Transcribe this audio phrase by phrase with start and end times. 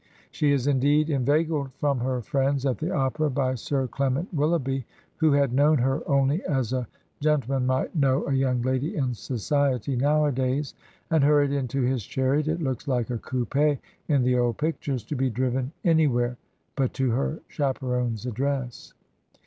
[0.31, 4.83] She is indeed inveigled from her friends at the opera by Sir Clement Willoughbyj
[5.17, 6.87] who had known her only as a
[7.19, 10.73] gen tleman might know a young lady in society nowadays,
[11.11, 13.77] and hurried into his chariot (it looks like a coup6
[14.07, 16.35] in the old pictures), to be driven anywhere
[16.75, 18.95] but to her chaperon's address.